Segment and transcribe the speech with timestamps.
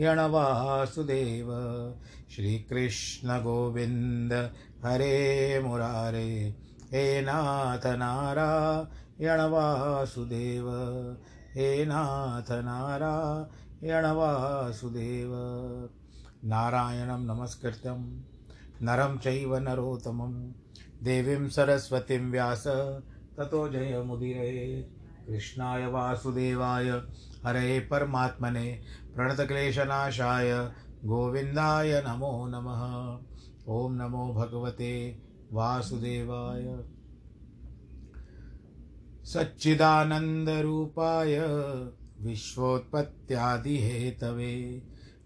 [0.00, 1.48] वासुदेव
[2.36, 4.32] श्रीकृष्ण गोविन्द
[4.84, 6.56] हरे मुरारे।
[6.92, 10.70] हे नाथ नारायण वासुदेव
[11.54, 15.30] हे नाथ नारायण वासुदेव
[16.44, 18.20] नारायणं नमस्कृत्यं
[18.82, 20.52] नरं चैव नरोत्तमं।
[21.02, 22.64] देवीं सरस्वतीं व्यास।
[23.38, 24.88] ततो जयमुदीरये
[25.28, 26.88] कृष्णाय वासुदेवाय।
[27.46, 28.82] हरे परमात्मने।
[29.16, 30.70] प्रणतक्लेशनाशाय
[31.04, 33.18] गोविन्दाय नमो नमः।
[33.68, 36.84] ॐ नमो भगवते वासुदेवाय।
[39.24, 41.40] सच्चिदानन्दरूपाय
[42.20, 44.82] विश्वोत्पत्त्यादिहेतवे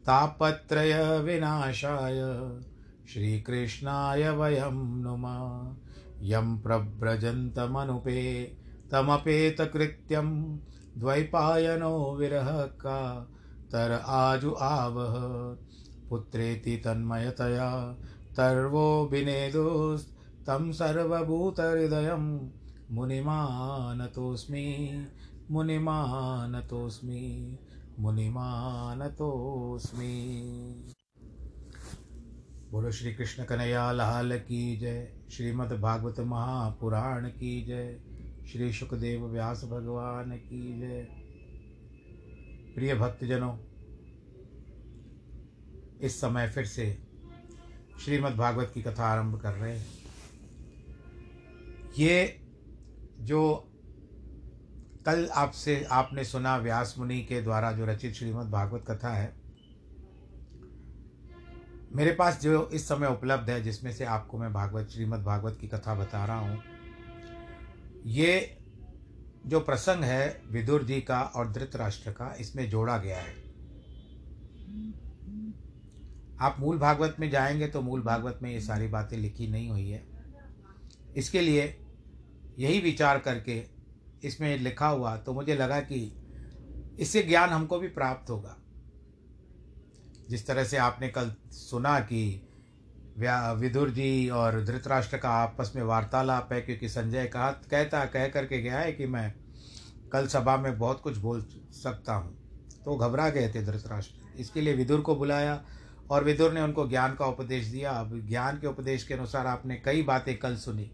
[0.06, 2.50] तापत्रयविनाशाय
[3.12, 5.36] श्रीकृष्णाय वयं नुमा।
[6.20, 8.52] यं प्रव्रजन्तमनुपे
[8.92, 10.58] तमपेतकृत्यं
[10.98, 13.32] द्वैपायनो विरह का
[13.72, 15.56] तर आजु आवह।
[16.10, 17.96] पुत्रेति तन्मयतया,
[18.36, 22.50] तर्वो विनेदुस्तं सर्वभूतहृदयं।
[22.90, 25.06] मुनिमानतोऽस्मि
[25.50, 27.58] मुनिमानतोऽस्मि
[27.98, 30.44] मुनिमानतोऽस्मि।
[32.72, 38.00] बोलो श्री कृष्ण कन्हैया, लाल की जय। श्रीमद् भागवत महापुराण की जय।
[38.52, 41.25] श्री सुखदेव व्यास भगवान की जय।
[42.76, 43.56] प्रिय भक्तजनों,
[46.00, 46.86] इस समय फिर से
[48.00, 49.86] श्रीमद् भागवत की कथा आरंभ कर रहे हैं।
[51.98, 52.40] ये
[53.20, 53.70] जो
[55.06, 59.34] कल आपसे आपने सुना व्यास मुनि के द्वारा जो रचित श्रीमद् भागवत कथा है,
[61.92, 65.68] मेरे पास जो इस समय उपलब्ध है, जिसमें से आपको मैं भागवत, श्रीमद् भागवत की
[65.68, 66.62] कथा बता रहा हूँ,
[68.06, 68.55] ये
[69.46, 73.34] जो प्रसंग है विदुर जी का और धृतराष्ट्र का, इसमें जोड़ा गया है।
[76.40, 79.88] आप मूल भागवत में जाएँगे तो मूल भागवत में ये सारी बातें लिखी नहीं हुई
[79.88, 80.06] है।
[81.16, 81.64] इसके लिए
[82.58, 83.62] यही विचार करके
[84.24, 86.00] इसमें लिखा हुआ तो मुझे लगा कि
[87.00, 88.56] इससे ज्ञान हमको भी प्राप्त होगा।
[90.30, 92.48] जिस तरह से आपने कल सुना कि
[93.52, 98.62] विदुर जी और धृतराष्ट्र का आपस में वार्तालाप है, क्योंकि संजय कहा, कहता, कह करके
[98.62, 99.34] गया है कि मैं
[100.12, 101.46] कल सभा में बहुत कुछ बोल
[101.82, 102.38] सकता हूँ।
[102.84, 105.64] तो घबरा गए थे धृतराष्ट्र। इसके लिए विदुर को बुलाया
[106.10, 109.76] और विदुर ने उनको ज्ञान का उपदेश दिया। अब ज्ञान के उपदेश के अनुसार आपने
[109.76, 110.90] कई बातें कल सुनी।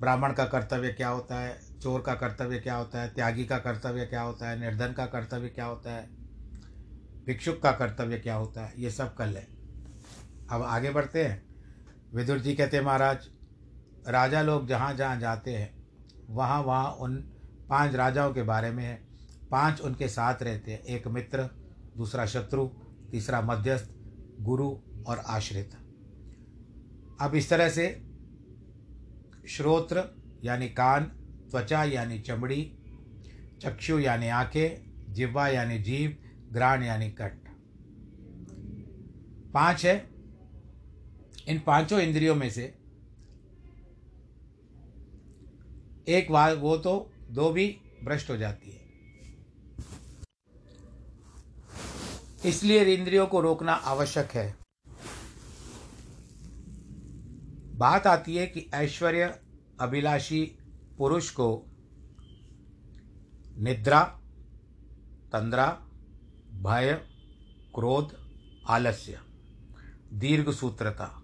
[0.00, 1.60] ब्राह्मण का कर्तव्य क्या होता है?
[1.82, 3.14] चोर का कर्तव्य क्या होता है?
[3.14, 4.60] त्यागी का कर्तव्य क्या होता है?
[4.60, 6.08] निर्धन का कर्तव्य क्या होता है?
[7.26, 8.72] भिक्षुक का कर्तव्य क्या होता है?
[8.78, 9.59] ये सब कल है।
[10.50, 11.42] अब आगे बढ़ते हैं।
[12.14, 13.28] विदुर जी कहते महाराज,
[14.08, 15.74] राजा लोग जहाँ जहाँ जाते हैं,
[16.28, 17.16] वहाँ वहाँ उन
[17.70, 19.02] पाँच राजाओं के बारे में है।
[19.50, 21.42] पाँच उनके साथ रहते हैं, एक मित्र,
[21.96, 22.66] दूसरा शत्रु,
[23.10, 23.90] तीसरा मध्यस्थ,
[24.40, 25.70] गुरु और आश्रित।
[27.20, 28.02] अब इस तरह से
[29.48, 30.04] श्रोत्र
[30.44, 31.04] यानी कान,
[31.50, 32.78] त्वचा यानी चमड़ी,
[33.62, 36.16] चक्षु यानी आँखें, जिह्वा यानी जीव
[36.52, 37.38] ग्राण यानी कट।
[39.54, 40.09] पाँच है
[41.50, 42.74] इन पाँचों इंद्रियों में से
[46.08, 48.78] एक बार वो तो दो भी भ्रष्ट हो जाती है।
[52.44, 54.56] इसलिए इंद्रियों को रोकना आवश्यक है।
[57.76, 59.40] बात आती है कि ऐश्वर्य
[59.80, 60.58] अभिलाषी
[60.98, 61.66] पुरुष को
[63.58, 64.02] निद्रा,
[65.32, 65.66] तंद्रा,
[66.54, 66.92] भय,
[67.74, 68.16] क्रोध,
[68.66, 69.20] आलस्य
[70.12, 71.19] दीर्घ सूत्रता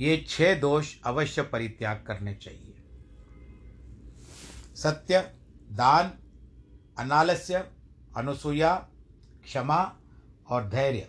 [0.00, 2.74] ये छह दोष अवश्य परित्याग करने चाहिए।
[4.74, 5.20] सत्य,
[5.72, 6.12] दान,
[6.98, 7.70] अनालस्य,
[8.16, 8.74] अनुसूया,
[9.44, 9.96] क्षमा
[10.46, 11.08] और धैर्य।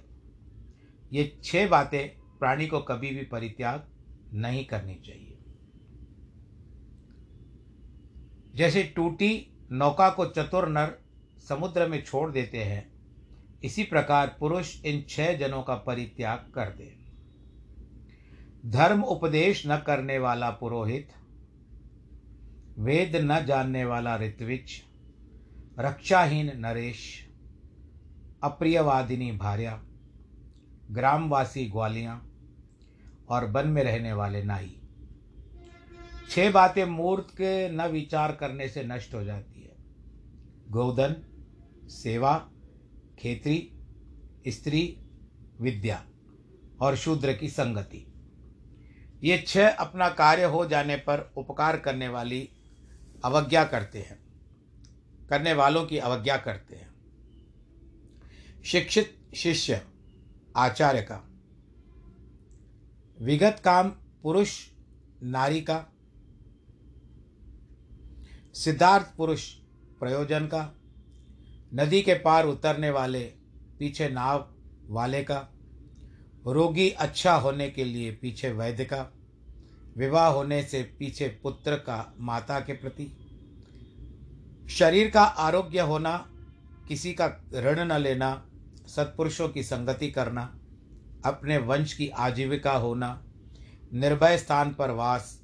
[1.14, 2.10] ये छह बातें
[2.40, 3.88] प्राणी को कभी भी परित्याग
[4.34, 5.38] नहीं करनी चाहिए।
[8.56, 11.04] जैसे टूटी नौका को चतुर नर
[11.50, 12.94] समुद्र में छोड़ देते हैं,
[13.64, 17.03] इसी प्रकार पुरुष इन छह जनों का परित्याग कर दे।
[18.66, 21.10] धर्म उपदेश न करने वाला पुरोहित,
[22.80, 24.84] वेद न जानने वाला ऋत्विज,
[25.80, 27.28] रक्षाहीन नरेश,
[28.44, 29.84] अप्रियवादिनी भार्या,
[30.92, 32.32] ग्रामवासी ग्वालियाँ
[33.30, 34.82] और वन में रहने वाले नाई।
[36.30, 39.76] छह बातें मूर्त के न विचार करने से नष्ट हो जाती है।
[40.70, 41.16] गोधन
[41.88, 42.50] सेवा
[43.20, 43.80] खेती
[44.48, 44.98] स्त्री,
[45.62, 46.06] विद्या
[46.82, 48.13] और शूद्र की संगति।
[49.24, 52.50] ये छह अपना कार्य हो जाने पर उपकार करने वाली
[53.26, 54.24] अवज्ञा करते हैं।
[55.30, 56.94] करने वालों की अवज्ञा करते हैं।
[58.66, 59.82] शिक्षित शिष्य,
[60.58, 61.30] आचार्य का।
[63.22, 63.90] विगत काम
[64.24, 64.68] पुरुष,
[65.24, 65.86] नारी का।
[68.54, 69.54] सिद्धार्थ पुरुष,
[70.00, 70.72] प्रयोजन का।
[71.74, 73.24] नदी के पार उतरने वाले,
[73.80, 74.54] पीछे नाव
[74.88, 75.50] वाले का।
[76.48, 79.13] रोगी अच्छा होने के लिए पीछे वैद्य का।
[79.98, 83.18] विवाह होने से पीछे पुत्र का, माता के प्रति।
[84.70, 86.30] शरीर का आरोग्य होना,
[86.88, 88.46] किसी का ऋण न लेना,
[88.88, 90.60] सत्पुरुषों की संगति करना,
[91.26, 93.24] अपने वंश की आजीविका होना,
[93.94, 95.42] निर्भय स्थान पर वास,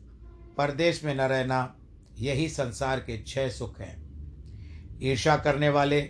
[0.58, 1.76] परदेश में न रहना,
[2.20, 4.10] यही संसार के छह सुख हैं।
[5.04, 6.02] ईर्षा करने वाले,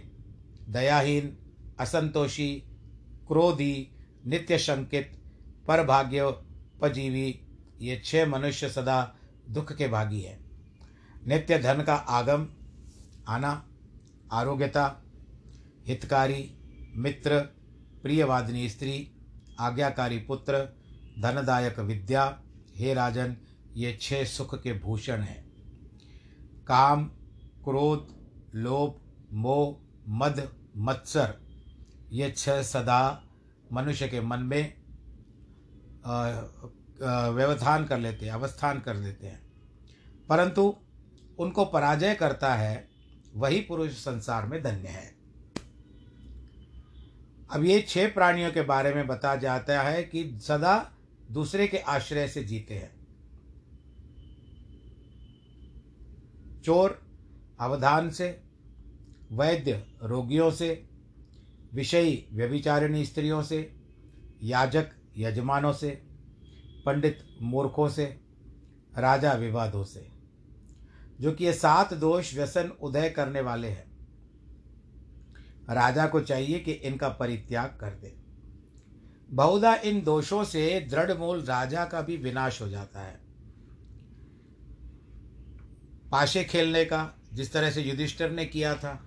[0.70, 1.38] दयाहीन,
[1.80, 2.64] असंतोषी,
[3.28, 3.92] क्रोधी,
[4.28, 5.12] नित्य शंकित
[5.68, 7.42] परभाग्योपजीवी
[7.82, 9.16] ये छह मनुष्य सदा
[9.50, 10.40] दुख के भागी है।
[11.28, 12.48] नित्य धन का आगम,
[13.28, 13.70] आना,
[14.32, 15.04] आरोग्यता,
[15.88, 16.56] हितकारी,
[16.96, 17.40] मित्र,
[18.04, 19.12] प्रियवादिनी स्त्री,
[19.60, 20.54] आज्ञाकारी पुत्र,
[21.20, 22.42] धनदायक विद्या,
[22.76, 23.38] हे राजन,
[23.76, 25.50] ये छह सुख के भूषण हैं।
[26.68, 27.04] काम,
[27.64, 28.08] क्रोध,
[28.56, 29.02] लोभ,
[29.34, 31.34] मोह, मद, मत्सर,
[32.12, 33.24] ये छह सदा
[33.74, 34.74] मनुष्य के मन में
[37.04, 39.42] व्यवधान कर लेते हैं, अवस्थान कर लेते हैं।
[40.30, 40.76] परंतु
[41.40, 42.90] उनको पराजय करता है,
[43.36, 45.16] वही पुरुष संसार में धन्य है।
[47.54, 50.92] अब ये छह प्राणियों के बारे में बता जाता है कि सदा
[51.32, 53.00] दूसरे के आश्रय से जीते हैं।
[56.62, 57.02] चोर
[57.60, 58.44] अवधान से,
[59.32, 60.90] वैद्य रोगियों से,
[61.74, 63.76] विषयी व्यभिचारिणी स्त्रियों से,
[64.44, 66.09] याजक यजमानों से
[66.90, 68.06] पंडित मूर्खों से,
[68.98, 70.12] राजा विवादों से,
[71.20, 73.90] जो कि ये सात दोष व्यसन उदय करने वाले हैं।
[75.70, 78.16] राजा को चाहिए कि इनका परित्याग कर दे।
[79.30, 83.20] बहुधा इन दोषों से दृढ़ मूल राजा का भी विनाश हो जाता है।
[86.12, 89.06] पाशे खेलने का, जिस तरह से युधिष्ठिर ने किया था।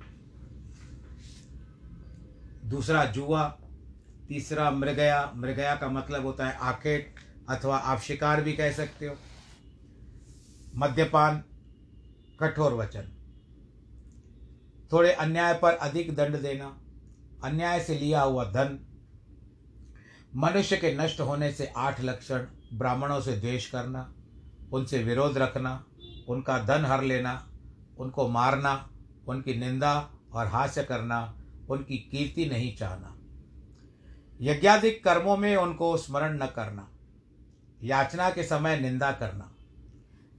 [2.65, 3.59] दूसरा जुआ,
[4.29, 7.15] तीसरा मृगया मृगया का मतलब होता है आखेट
[7.49, 9.17] अथवा आप शिकार भी कह सकते हो।
[10.77, 11.45] मद्यपान,
[12.41, 13.13] कठोर वचन।
[14.93, 16.81] थोड़े अन्याय पर अधिक दंड देना,
[17.45, 18.87] अन्याय से लिया हुआ धन,
[20.37, 24.15] मनुष्य के नष्ट होने से आठ लक्षण, ब्राह्मणों से द्वेष करना,
[24.73, 25.85] उनसे विरोध रखना,
[26.29, 27.49] उनका धन हर लेना,
[27.99, 28.91] उनको मारना,
[29.29, 31.39] उनकी निंदा और हास्य करना,
[31.71, 33.17] उनकी कीर्ति नहीं चाहना।
[34.41, 36.92] यज्ञाधिक कर्मों में उनको स्मरण न करना।
[37.85, 39.57] याचना के समय निंदा करना।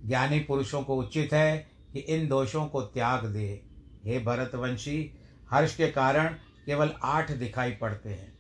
[0.05, 3.63] ज्ञानी पुरुषों को उचित है कि इन दोषों को त्याग दे।
[4.05, 5.11] हे भरतवंशी,
[5.51, 6.27] हर्ष के कारण
[6.65, 8.33] केवल आठ दिखाई पड़ते हैं।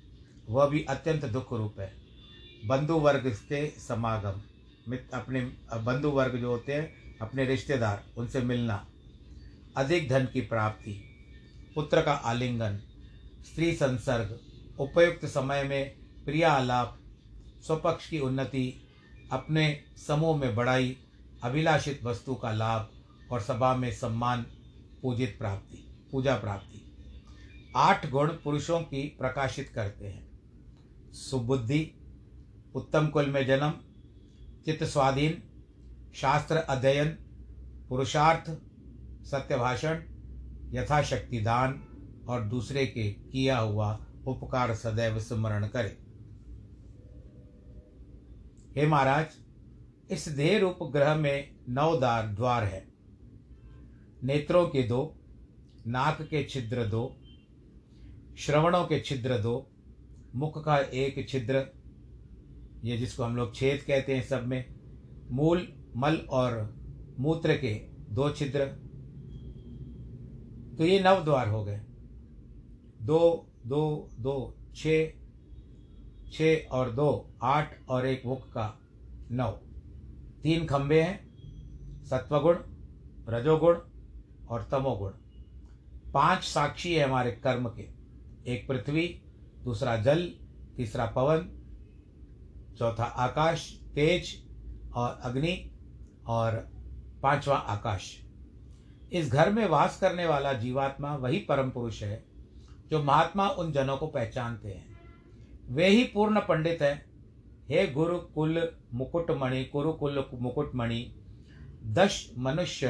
[0.49, 1.93] वह भी अत्यंत दुख रूप है।
[2.65, 4.41] बंधु वर्ग के समागम
[4.91, 5.41] मित्र अपने
[5.73, 8.87] बंधु वर्ग जो होते हैं, अपने रिश्तेदार, उनसे मिलना।
[9.77, 11.03] अधिक धन की प्राप्ति,
[11.75, 12.79] पुत्र का आलिंगन,
[13.45, 14.39] स्त्री संसर्ग,
[14.79, 15.95] उपयुक्त समय में
[16.25, 16.99] प्रिय आलाप
[17.65, 18.82] स्वपक्ष की उन्नति
[19.33, 20.97] अपने समूह में बढ़ाई
[21.43, 22.89] अभिलाषित वस्तु का लाभ
[23.31, 24.41] और सभा में सम्मान,
[25.01, 26.79] पूजित प्राप्ति, पूजा प्राप्ति।
[27.75, 30.27] आठ गुण पुरुषों की प्रकाशित करते हैं।
[31.11, 31.91] सुबुद्धि,
[32.75, 33.73] उत्तम कुल में जन्म
[34.65, 35.43] चित्त स्वाधीन
[36.15, 37.07] शास्त्र अध्ययन,
[37.89, 38.51] पुरुषार्थ
[39.25, 40.03] सत्य भाषण
[40.71, 41.87] यथाशक्ति दान
[42.27, 46.02] और दूसरे के किया हुआ उपकार सदैव स्मरण करे।
[48.77, 49.25] हे महाराज,
[50.11, 52.87] इस देह रूप ग्रह में नौ दार द्वार है।
[54.23, 55.15] नेत्रों के दो,
[55.87, 57.17] नाक के छिद्र दो,
[58.37, 59.71] श्रवणों के छिद्र दो,
[60.35, 61.73] मुख का एक छिद्र,
[62.83, 64.73] ये जिसको हम लोग छेद कहते हैं सब में,
[65.31, 66.75] मूल, मल और
[67.19, 67.73] मूत्र के
[68.09, 68.65] दो छिद्र।
[70.77, 71.81] तो ये नव द्वार हो गए।
[73.01, 74.87] दो दो दो छ
[76.33, 78.79] छ और दो, आठ और एक मुख का
[79.31, 79.51] नौ।
[80.43, 81.33] तीन खंबे हैं,
[82.05, 82.57] सत्वगुण,
[83.29, 83.77] रजोगुण
[84.49, 85.11] और तमोगुण।
[86.13, 87.87] पाँच साक्षी है हमारे कर्म के।
[88.53, 89.21] एक पृथ्वी,
[89.63, 90.33] दूसरा जल,
[90.77, 91.49] तीसरा पवन,
[92.79, 94.47] चौथा आकाश, तेज
[94.93, 95.71] और अग्नि
[96.27, 96.55] और
[97.23, 98.23] पांचवा आकाश।
[99.13, 102.23] इस घर में वास करने वाला जीवात्मा वही परम पुरुष है
[102.89, 104.92] जो महात्मा उन जनों को पहचानते हैं।
[105.69, 106.93] वे ही पूर्ण पंडित है।
[107.69, 111.15] हे गुरु कुल मुकुटमणि कुरुकुल मुकुटमणि,
[111.83, 112.87] दश मनुष्य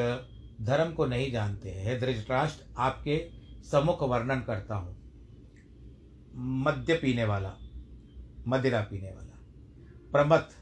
[0.62, 3.30] धर्म को नहीं जानते हे। धृतराष्ट्र, आपके
[3.64, 4.96] सम्मुख वर्णन करता हूँ।
[6.36, 7.54] मद्य पीने वाला,
[8.48, 9.38] मदिरा पीने वाला,
[10.12, 10.58] प्रमथ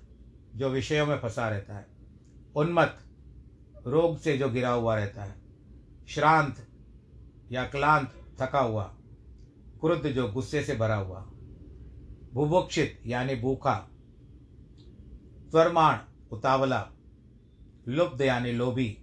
[0.55, 1.87] जो विषयों में फंसा रहता है
[2.55, 2.97] उन्मत
[3.87, 5.35] रोग से जो गिरा हुआ रहता है,
[6.07, 6.67] श्रांत
[7.51, 8.83] या क्लांत, थका हुआ,
[9.81, 11.30] क्रुद्ध जो गुस्से से भरा हुआ
[12.33, 13.73] बुभुक्षित, यानी भूखा,
[15.51, 15.97] त्वरमाण,
[16.31, 16.89] उतावला
[17.87, 18.97] लुब्ध यानी लोभी,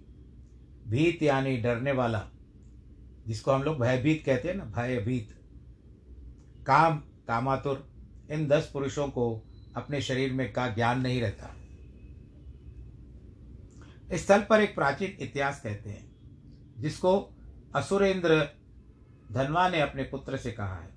[0.87, 2.27] भीत, यानी डरने वाला,
[3.27, 5.29] जिसको हम लोग भयभीत कहते हैं ना, भयभीत,
[6.67, 7.89] काम, कामातुर,
[8.31, 9.43] इन दस पुरुषों को
[9.75, 11.55] अपने शरीर में का ज्ञान नहीं रहता।
[14.11, 16.11] इस स्थल पर एक प्राचीन इतिहास कहते हैं,
[16.77, 17.33] जिसको
[17.75, 18.49] असुरेंद्र
[19.31, 20.88] धनवा ने अपने पुत्र से कहा है।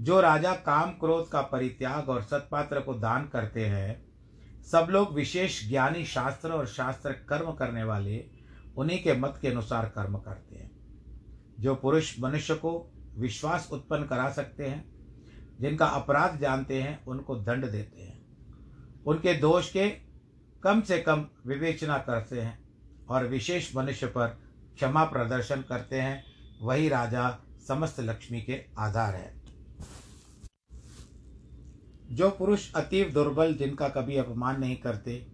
[0.00, 4.10] जो राजा काम क्रोध का परित्याग और सत्पात्र को दान करते हैं,
[4.62, 8.24] सब लोग विशेष ज्ञानी शास्त्र और शास्त्र कर्म करने वाले
[8.76, 10.70] उन्हीं के मत के अनुसार कर्म करते हैं।
[11.60, 14.84] जो पुरुष मनुष्य को विश्वास उत्पन्न करा सकते हैं,
[15.60, 18.24] जिनका अपराध जानते हैं, उनको दंड देते हैं।
[19.06, 19.90] उनके दोष के
[20.62, 22.68] कम से कम विवेचना करते हैं
[23.08, 24.26] और विशेष मनुष्य पर
[24.74, 26.24] क्षमा प्रदर्शन करते हैं,
[26.62, 27.38] वही राजा
[27.68, 29.39] समस्त लक्ष्मी के आधार है।
[32.12, 35.26] जो पुरुष अतीव दुर्बल, जिनका कभी अपमान नहीं करते,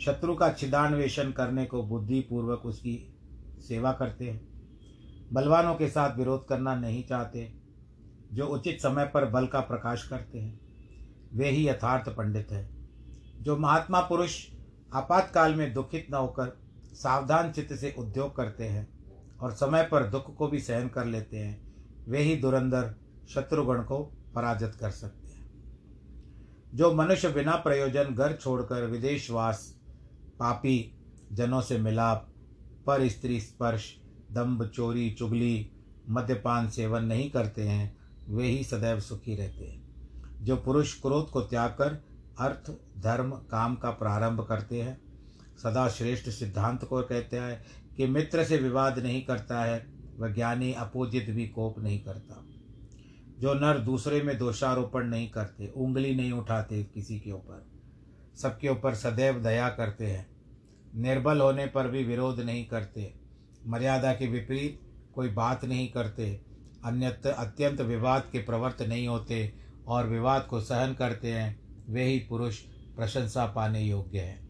[0.00, 3.14] शत्रु का छिदान्वेषण करने को बुद्धिपूर्वक उसकी
[3.68, 4.48] सेवा करते हैं।
[5.32, 7.52] बलवानों के साथ विरोध करना नहीं चाहते,
[8.32, 10.60] जो उचित समय पर बल का प्रकाश करते हैं।
[11.34, 12.70] वे ही यथार्थ पंडित है।
[13.40, 14.46] जो महात्मा पुरुष
[14.94, 16.58] आपातकाल में दुखित न होकर
[16.92, 18.88] सावधान चित्त से उद्योग करते हैं
[19.38, 21.74] और समय पर दुख को भी सहन कर लेते हैं,
[22.08, 22.94] वे ही दुरंदर
[23.28, 23.98] शत्रुगण को
[24.34, 25.19] पराजित कर सकते
[26.74, 29.78] जो मनुष्य बिना प्रयोजन घर छोड़कर विदेशवास
[30.38, 30.94] पापी
[31.32, 32.28] जनों से मिलाप,
[32.86, 33.96] पर स्त्री स्पर्श
[34.32, 35.70] दम्भ चोरी, चुगली,
[36.08, 37.96] मद्यपान सेवन नहीं करते हैं,
[38.28, 39.90] वे ही सदैव सुखी रहते हैं।
[40.44, 42.04] जो पुरुष क्रोध को त्याग कर
[42.38, 42.70] अर्थ,
[43.02, 45.00] धर्म, काम का प्रारंभ करते हैं,
[45.62, 47.64] सदा श्रेष्ठ सिद्धांत को कहते हैं
[47.96, 49.86] कि मित्र से विवाद नहीं करता है,
[50.16, 52.46] वह ज्ञानी अपोजित भी कोप नहीं करता।
[53.40, 57.66] जो नर दूसरे में दोषारोपण नहीं करते, उंगली नहीं उठाते किसी के ऊपर।
[58.36, 60.26] सबके ऊपर सदैव दया करते हैं।
[60.94, 63.14] निर्बल होने पर भी विरोध नहीं करते।
[63.66, 64.80] मर्यादा के विपरीत
[65.14, 66.40] कोई बात नहीं करते।
[66.84, 69.52] अन्यत्र अत्यंत विवाद के प्रवर्त नहीं होते
[69.86, 72.58] और विवाद को सहन करते हैं, वे ही पुरुष
[72.96, 74.48] प्रशंसा पाने योग्य हैं।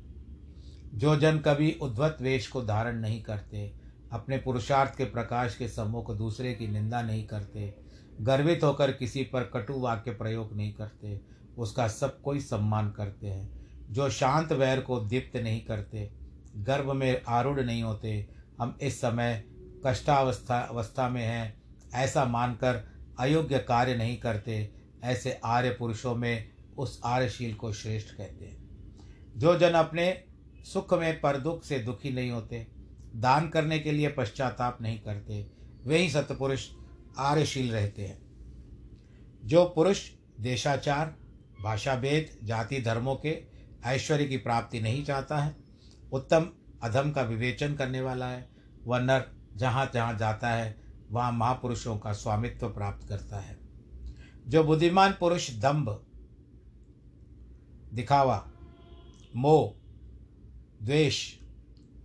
[0.94, 3.74] जो जन कभी उद्वत वेश को धारण नहीं करते,
[4.12, 7.79] अपने पुरुषार्थ के प्रकाश के सम्मुख दूसरे की निंदा नहीं करते
[8.20, 11.20] गर्वित होकर किसी पर कटु वाक्य प्रयोग नहीं करते,
[11.58, 13.60] उसका सब कोई सम्मान करते हैं।
[13.90, 16.10] जो शांत वैर को दीप्त नहीं करते,
[16.56, 18.28] गर्भ में आरूढ़ नहीं होते,
[18.60, 19.44] हम इस समय
[19.86, 21.62] कष्टावस्था, अवस्था में हैं,
[21.94, 24.74] ऐसा मानकर अयोग्य कार्य नहीं करते,
[25.04, 28.70] ऐसे आर्य पुरुषों में उस आर्यशील को श्रेष्ठ कहते हैं।
[29.36, 30.24] जो जन अपने
[30.72, 32.66] सुख में पर दुख से दुखी नहीं होते,
[33.16, 35.50] दान करने के लिए पश्चाताप नहीं करते,
[35.84, 36.68] वे ही सतपुरुष
[37.20, 38.18] आर्यशील रहते हैं।
[39.44, 40.10] जो पुरुष,
[40.40, 41.16] देशाचार
[41.62, 43.44] भाषा भेद जाति, धर्मों के
[43.84, 45.56] ऐश्वर्य की प्राप्ति नहीं चाहता है,
[46.12, 46.50] उत्तम
[46.82, 48.48] अधम का विवेचन करने वाला है,
[48.84, 53.58] वह नर जहाँ जहाँ जाता है, वहाँ महापुरुषों का स्वामित्व प्राप्त करता है।
[54.48, 56.04] जो बुद्धिमान पुरुष, दंभ,
[57.94, 58.50] दिखावा,
[59.36, 59.74] मोह,
[60.82, 61.34] द्वेष,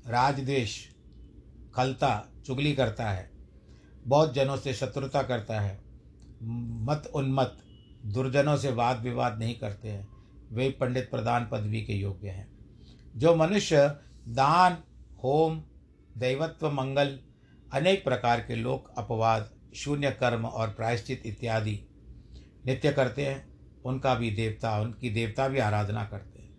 [0.07, 0.88] राजद्वेष,
[1.75, 3.34] खलता, चुगली करता है
[4.07, 5.83] बहुत जनों से शत्रुता करता है।
[6.83, 7.57] मत उन्मत,
[8.05, 10.07] दुर्जनों से वाद विवाद नहीं करते हैं।
[10.51, 12.55] वे पंडित प्रधान पदवी के योग्य हैं।
[13.15, 13.95] जो मनुष्य,
[14.27, 14.77] दान,
[15.24, 15.63] होम,
[16.17, 17.19] दैवत्व, मंगल,
[17.74, 21.85] अनेक प्रकार के लोक, अपवाद, शून्य कर्म और प्रायश्चित इत्यादि
[22.65, 26.57] नित्य करते हैं, उनका भी देवता, उनकी देवता भी आराधना करते हैं।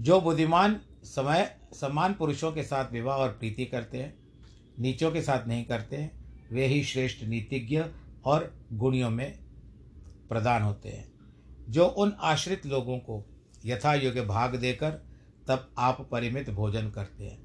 [0.00, 4.21] जो बुद्धिमान समय, समान पुरुषों के साथ विवाह और प्रीति करते हैं
[4.78, 7.84] नीचों के साथ नहीं करते हैं वे ही श्रेष्ठ नीतिज्ञ
[8.24, 9.38] और गुणियों में
[10.28, 11.12] प्रदान होते हैं।
[11.68, 13.26] जो उन आश्रित लोगों को
[13.66, 14.90] यथा योग्य भाग देकर
[15.48, 17.42] तब आप परिमित भोजन करते हैं।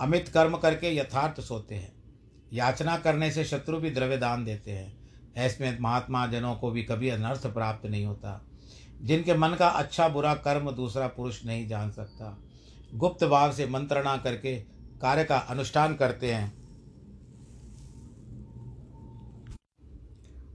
[0.00, 1.92] अमित कर्म करके यथार्थ सोते हैं।
[2.52, 4.98] याचना करने से शत्रु भी द्रव्य दान देते हैं।
[5.36, 8.46] ऐसे महात्मा जनों को भी कभी अनर्थ प्राप्त नहीं होता।
[9.02, 12.38] जिनके मन का अच्छा बुरा कर्म दूसरा पुरुष नहीं जान सकता।
[12.94, 14.73] गुप्त भाव से मंत्रणा करके
[15.04, 16.56] कार्य का अनुष्ठान करते हैं।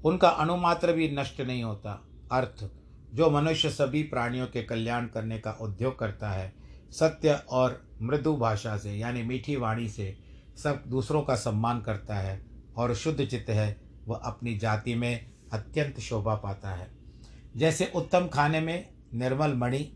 [0.05, 2.69] उनका अणुमात्र भी नष्ट नहीं होता। अर्थ,
[3.13, 6.53] जो मनुष्य सभी प्राणियों के कल्याण करने का उद्योग करता है,
[6.91, 10.17] सत्य और मृदु भाषा से, यानी मीठी वाणी से,
[10.63, 12.45] सब दूसरों का सम्मान करता है
[12.77, 16.91] और शुद्ध चित्त है, वह अपनी जाति में अत्यंत शोभा पाता है।
[17.57, 19.93] जैसे उत्तम खाने में निर्मल मणि,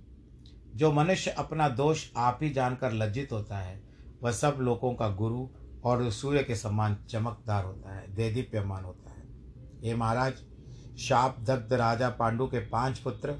[0.75, 3.92] जो मनुष्य अपना दोष आप ही जानकर लज्जित होता है
[4.23, 5.47] वह सब लोगों का गुरु
[5.83, 9.23] और सूर्य के समान चमकदार होता है, देदीप्यमान होता है।
[9.83, 10.33] ये महाराज,
[10.97, 13.35] शाप दग्ध राजा पांडु के पाँच पुत्र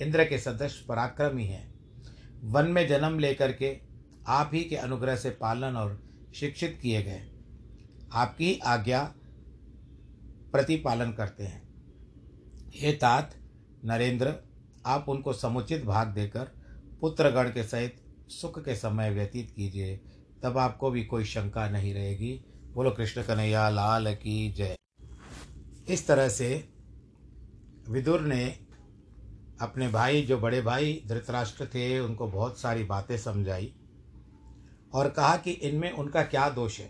[0.00, 1.74] इंद्र के सदस्य पराक्रमी हैं।
[2.44, 3.80] वन में जन्म लेकर के
[4.26, 6.02] आप ही के अनुग्रह से पालन और
[6.34, 7.30] शिक्षित किए गए।
[8.12, 9.14] आपकी आज्ञा
[10.52, 11.68] प्रतिपालन करते हैं।
[12.74, 13.34] हे तात,
[13.84, 14.34] नरेंद्र,
[14.86, 16.50] आप उनको समुचित भाग देकर
[17.00, 17.96] पुत्रगण के सहित
[18.28, 20.00] सुख के समय व्यतीत कीजिए।
[20.42, 22.32] तब आपको भी कोई शंका नहीं रहेगी।
[22.74, 24.76] बोलो, कृष्ण कन्हैया, लाल की जय।
[25.88, 26.68] इस तरह से
[27.88, 28.44] विदुर ने
[29.60, 33.72] अपने भाई, जो बड़े भाई धृतराष्ट्र थे, उनको बहुत सारी बातें समझाई
[34.94, 36.88] और कहा कि इनमें उनका क्या दोष है,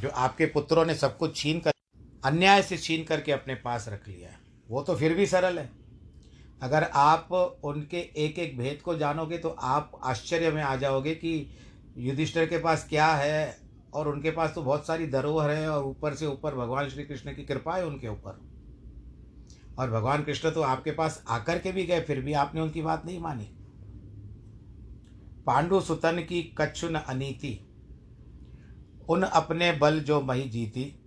[0.00, 1.72] जो आपके पुत्रों ने सब कुछ छीन कर,
[2.24, 4.30] अन्याय से छीन करके अपने पास रख लिया
[4.68, 5.70] वो तो फिर भी सरल है।
[6.62, 7.32] अगर आप
[7.64, 11.34] उनके एक एक भेद को जानोगे तो आप आश्चर्य में आ जाओगे कि
[11.96, 13.62] युधिष्ठिर के पास क्या है?
[13.94, 17.34] और उनके पास तो बहुत सारी धरोहर है और ऊपर से ऊपर भगवान श्री कृष्ण
[17.34, 18.40] की कृपा है उनके ऊपर।
[19.78, 23.06] और भगवान कृष्ण तो आपके पास आकर के भी गए, फिर भी आपने उनकी बात
[23.06, 23.44] नहीं मानी।
[25.46, 27.68] पांडु सुतन की कच्छुन अनीति।
[29.08, 31.00] उन अपने बल जो मही जीती,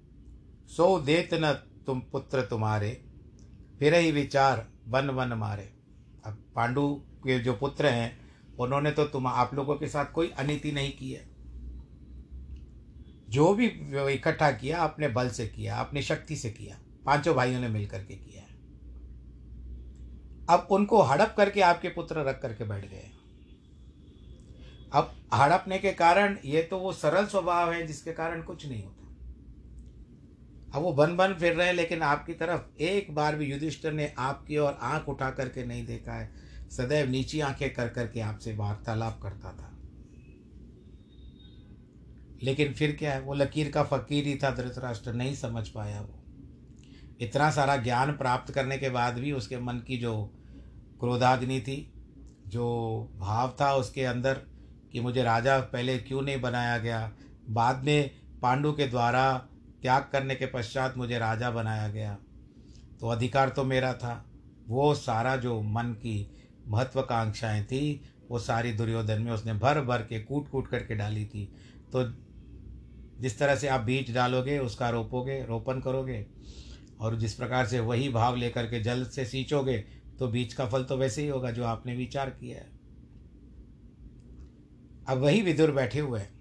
[0.68, 1.54] सो देत न
[1.86, 3.06] तुम पुत्र तुम्हारे,
[3.80, 5.74] फिर ही विचार वन वन मारे।
[6.26, 8.25] अब पांडु के जो पुत्र हैं
[8.60, 11.24] उन्होंने तो तुम, आप लोगों के साथ कोई अनिति नहीं की है।
[13.30, 13.66] जो भी
[14.14, 18.16] इकट्ठा किया अपने बल से किया अपनी शक्ति से किया, पाँचों भाइयों ने मिलकर के
[18.16, 18.44] किया
[20.50, 23.10] अब उनको हड़प करके आपके पुत्र रख करके बैठ गए।
[24.94, 29.02] अब हड़पने के कारण ये तो वो सरल स्वभाव है, जिसके कारण कुछ नहीं होता।
[30.74, 34.58] अब वो बन बन फिर रहे, लेकिन आपकी तरफ़ एक बार भी युधिष्ठिर ने आपकी
[34.58, 36.45] ओर आँख उठा करके नहीं देखा है।
[36.78, 39.72] सदैव नीची आँखें कर करके आपसे वार्तालाप करता था।
[42.44, 46.24] लेकिन फिर क्या है, वो लकीर का फकीर ही था, धृतराष्ट्र नहीं समझ पाया वो।
[47.22, 50.34] इतना सारा ज्ञान प्राप्त करने के बाद भी उसके मन की जो
[51.00, 51.92] क्रोधाग्नि थी,
[52.48, 52.66] जो
[53.18, 54.34] भाव था उसके अंदर
[54.92, 57.12] कि मुझे राजा पहले क्यों नहीं बनाया गया,
[57.50, 58.12] बाद में
[58.42, 59.38] पांडु के द्वारा
[59.82, 62.18] त्याग करने के पश्चात मुझे राजा बनाया गया
[63.00, 64.26] तो अधिकार तो मेरा था।
[64.68, 66.35] वो सारा जो मन की
[66.68, 71.46] महत्वाकांक्षाएँ थी, वो सारी दुर्योधन में उसने भर भर के कूट कूट करके डाली थी।
[71.94, 72.04] तो
[73.22, 76.26] जिस तरह से आप बीज डालोगे, उसका रोपोगे, रोपण करोगे,
[77.00, 79.78] और जिस प्रकार से वही भाव लेकर के जल से सींचोगे
[80.20, 82.70] तो बीज का फल तो वैसे ही होगा जो आपने विचार किया है।
[85.08, 86.34] अब वही विदुर बैठे हुए हैं।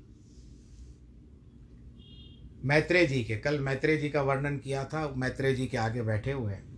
[2.65, 6.33] मैत्रेय जी के, कल मैत्रेय जी का वर्णन किया था, मैत्रेय जी के आगे बैठे
[6.33, 6.74] हुए हैं।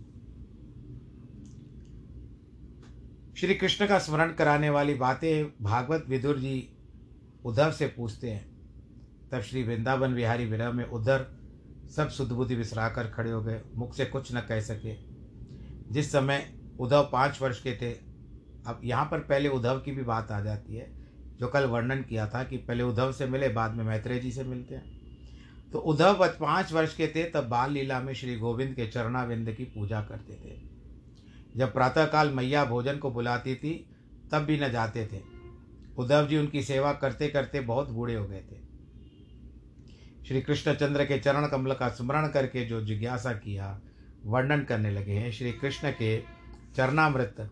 [3.39, 6.73] श्री कृष्ण का स्मरण कराने वाली बातें भागवत विदुर जी
[7.45, 8.57] उद्धव से पूछते हैं।
[9.31, 11.39] तब श्री वृंदावन विहारी विरह में उधर
[11.95, 14.95] सब सुदबुद्धि विसरा कर खड़े हो गए। मुख से कुछ न कह सके।
[15.93, 17.91] जिस समय उद्धव पाँच वर्ष के थे,
[18.67, 20.91] अब यहाँ पर पहले उद्धव की भी बात आ जाती है,
[21.39, 24.43] जो कल वर्णन किया था कि पहले उद्धव से मिले, बाद में मैत्रेय जी से
[24.43, 24.99] मिलते हैं।
[25.71, 29.63] तो उद्धव पाँच वर्ष के थे, तब बाल लीला में श्री गोविंद के चरणाविंद की
[29.63, 30.76] पूजा करते थे।
[31.57, 33.89] जब प्रातःकाल मैया भोजन को बुलाती थी,
[34.31, 35.21] तब भी न जाते थे।
[35.97, 38.67] उद्धव जी उनकी सेवा करते करते बहुत बूढ़े हो गए थे।
[40.25, 43.81] श्री कृष्णचंद्र के चरण कमल का स्मरण करके जो जिज्ञासा किया,
[44.25, 46.23] वर्णन करने लगे हैं। श्री कृष्ण के
[46.75, 47.51] चरणामृत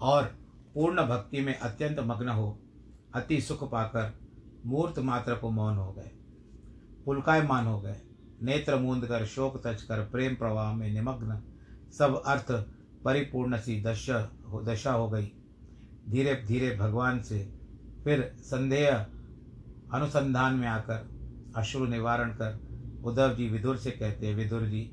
[0.00, 0.24] और
[0.74, 2.58] पूर्ण भक्ति में अत्यंत मग्न हो,
[3.14, 4.18] अति सुख पाकर
[4.66, 6.10] मूर्त मात्र को मौन हो गए।
[7.06, 8.00] पुलकायमान हो गए।
[8.42, 11.42] नेत्र मूंद कर शोक तज कर प्रेम प्रवाह में निमग्न।
[11.98, 12.52] सब अर्थ
[13.04, 15.32] परिपूर्ण सी दशा हो दशा हो गई।
[16.08, 17.52] धीरे धीरे भगवान से
[18.04, 19.06] फिर संदेह
[19.92, 21.08] अनुसंधान में आकर
[21.56, 22.60] अश्रु निवारण कर
[23.04, 24.90] उद्धव जी विदुर से कहते हैं, विदुर जी,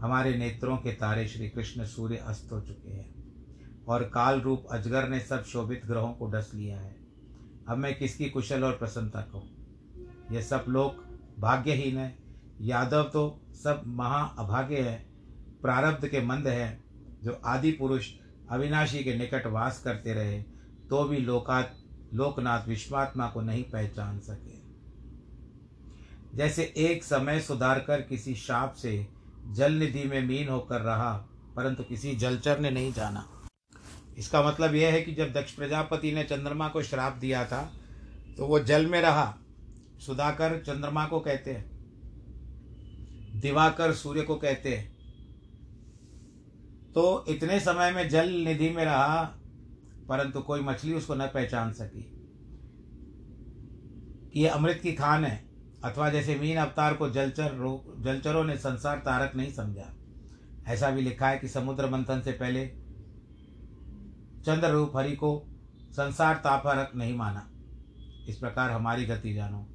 [0.00, 3.14] हमारे नेत्रों के तारे श्री कृष्ण सूर्य अस्त हो चुके हैं
[3.88, 6.96] और काल रूप अजगर ने सब शोभित ग्रहों को डस लिया है।
[7.68, 9.48] अब मैं किसकी कुशल और प्रसन्नता कहूँ?
[10.32, 11.04] यह सब लोग
[11.40, 12.25] भाग्यहीन है।
[12.60, 14.96] यादव तो सब महा अभाग्य है,
[15.62, 16.78] प्रारब्ध के मंद है,
[17.24, 18.10] जो आदि पुरुष
[18.50, 20.42] अविनाशी के निकट वास करते रहे
[20.90, 21.76] तो भी लोकात
[22.14, 24.54] लोकनाथ विश्वात्मा को नहीं पहचान सके।
[26.36, 29.06] जैसे एक समय सुधार कर किसी शाप से
[29.48, 31.12] जल निधि में मीन होकर रहा,
[31.56, 33.26] परंतु किसी जलचर ने नहीं जाना।
[34.18, 37.62] इसका मतलब यह है कि जब दक्ष प्रजापति ने चंद्रमा को श्राप दिया था
[38.38, 39.34] तो वो जल में रहा।
[39.98, 41.75] सुधाकर चंद्रमा को कहते हैं
[43.36, 44.96] दिवाकर सूर्य को कहते हैं।
[46.92, 49.22] तो इतने समय में जल निधि में रहा,
[50.08, 52.12] परंतु कोई मछली उसको न पहचान सकी।
[54.32, 55.48] कि ये अमृत की खान है,
[55.84, 59.96] अथवा जैसे मीन अवतार को जलचर जलचरों ने संसार तारक नहीं समझा।
[60.66, 62.66] ऐसा भी लिखा है कि समुद्र मंथन से पहले
[64.42, 65.46] चंद्र रूप हरि को
[65.90, 67.50] संसार तापरक नहीं माना।
[68.28, 69.66] इस प्रकार हमारी गति जानो।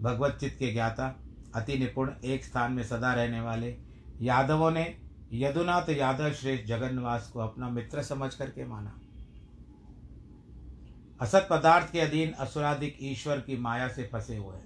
[0.00, 1.21] भगवत चित्त के ज्ञाता
[1.54, 3.76] अति निपुण, एक स्थान में सदा रहने वाले
[4.20, 4.84] यादवों ने
[5.32, 8.98] यदुनाथ यादव श्रेष्ठ जगन्निवास को अपना मित्र समझ करके माना।
[11.20, 14.58] असत पदार्थ के अधीन असुराधिक ईश्वर की माया से फंसे हुए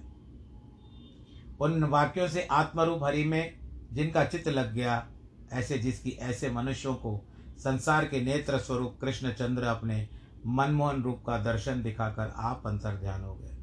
[1.61, 3.59] उन वाक्यों से आत्मरूप हरि में
[3.93, 5.07] जिनका चित्त लग गया,
[5.53, 7.21] ऐसे जिसकी ऐसे मनुष्यों को
[7.57, 10.07] संसार के नेत्र स्वरूप कृष्णचंद्र अपने
[10.45, 13.56] मनमोहन रूप का दर्शन दिखाकर आप अंतर ध्यान हो गए।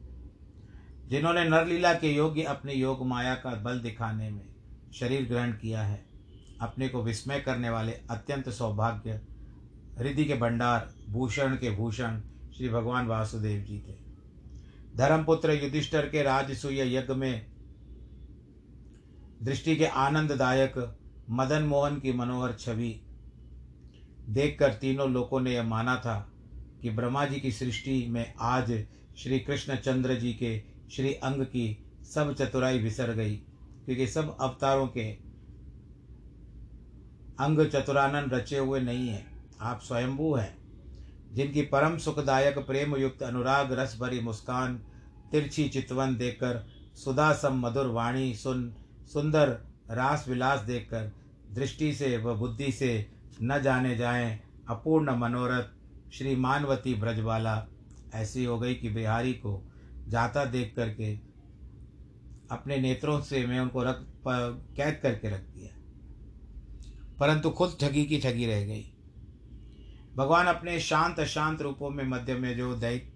[1.10, 4.46] जिन्होंने नरलीला के योग्य अपने योग माया का बल दिखाने में
[4.94, 6.04] शरीर ग्रहण किया है,
[6.60, 9.20] अपने को विस्मय करने वाले अत्यंत सौभाग्य
[9.98, 12.20] हृदय के भंडार, भूषण के भूषण
[12.56, 13.96] श्री भगवान वासुदेव जी थे।
[14.96, 17.46] धर्मपुत्र युधिष्ठर के राजसूय यज्ञ में
[19.42, 20.96] दृष्टि के आनंददायक
[21.30, 23.00] मदन मोहन की मनोहर छवि
[24.28, 26.16] देखकर तीनों लोगों ने यह माना था
[26.82, 28.72] कि ब्रह्मा जी की सृष्टि में आज
[29.16, 33.36] श्री कृष्ण चंद्र जी के श्री अंग की सब चतुराई विसर गई,
[33.84, 35.10] क्योंकि सब अवतारों के
[37.40, 39.26] अंग चतुरानन रचे हुए नहीं हैं।
[39.60, 40.56] आप स्वयंभू हैं,
[41.32, 44.76] जिनकी परम सुखदायक प्रेम युक्त अनुराग रस भरी मुस्कान,
[45.32, 48.72] तिरछी चितवन देखकर सुधा सम मधुर वाणी सुन,
[49.12, 49.48] सुंदर
[49.90, 51.10] रास विलास देखकर,
[51.52, 53.10] दृष्टि से व बुद्धि से
[53.42, 57.66] न जाने जाएँ, अपूर्ण मनोरथ, श्री मानवती ब्रजवाला।
[58.14, 59.62] ऐसी हो गई कि बिहारी को
[60.08, 61.16] जाता देख करके,
[62.50, 64.06] अपने नेत्रों से मैं उनको रख
[64.76, 65.70] कैद करके रख दिया।
[67.20, 68.90] परंतु खुद ठगी की ठगी रह गई।
[70.16, 73.12] भगवान अपने शांत, अशांत रूपों में मध्य में जो दैत्य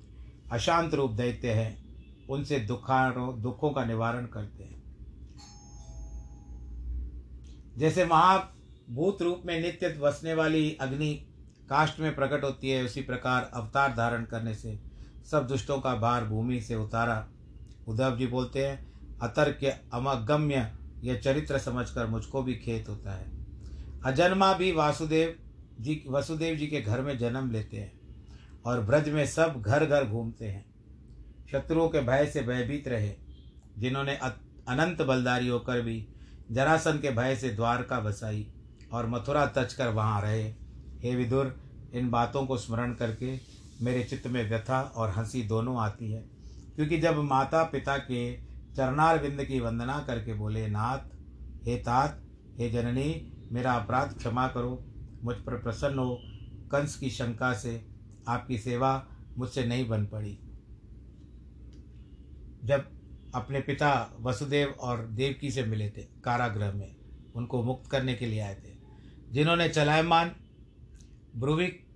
[0.53, 1.89] अशांत रूप दैत्य हैं,
[2.27, 4.79] उनसे दुखारो, दुखों का निवारण करते हैं।
[7.77, 11.15] जैसे महाभूत रूप में नित्य बसने वाली अग्नि
[11.69, 14.88] काष्ट में प्रकट होती है, उसी प्रकार अवतार धारण करने से
[15.31, 17.27] सब दुष्टों का भार भूमि से उतारा।
[17.89, 20.71] उद्धव जी बोलते हैं अतर्क्य अमगम्य
[21.05, 23.31] यह चरित्र समझकर मुझको भी खेत होता है।
[24.05, 25.35] अजन्मा भी वासुदेव
[25.81, 27.93] जी, वसुदेव जी के घर में जन्म लेते हैं
[28.67, 30.65] और ब्रज में सब घर घर घूमते हैं।
[31.53, 33.13] शत्रुओं के भय से भयभीत रहे,
[33.79, 36.07] जिन्होंने अनंत बलदारी होकर भी,
[36.51, 38.47] जरासन के भय से द्वारका बसाई
[38.93, 40.43] और मथुरा तच कर वहाँ रहे।
[41.03, 41.57] हे विदुर,
[41.95, 43.37] इन बातों को स्मरण करके
[43.81, 46.23] मेरे चित्त में व्यथा और हँसी दोनों आती है।
[46.77, 48.37] क्योंकि जब माता पिता के
[48.77, 50.99] चरणार बिंद की वंदना करके बोले, नाथ,
[51.65, 52.23] हे तात,
[52.59, 54.85] हे जननी, मेरा अपराध क्षमा करो।
[55.23, 56.23] मुझ पर प्रसन्न हो,
[56.73, 57.89] कंस की शंका से
[58.29, 60.39] आपकी सेवा मुझसे नहीं बन पड़ी।
[62.65, 62.91] जब
[63.35, 66.97] अपने पिता वसुदेव और देवकी से मिले थे, कारागृह में,
[67.35, 68.79] उनको मुक्त करने के लिए आए थे,
[69.33, 70.37] जिन्होंने चलायमान,
[71.37, 71.88] ब्रुविक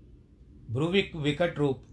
[0.70, 1.88] ब्रुविक विकट रूप।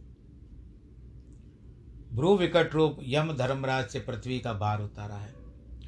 [2.13, 5.34] भ्रू विकट रूप यम धर्मराज से पृथ्वी का भार उतारा है।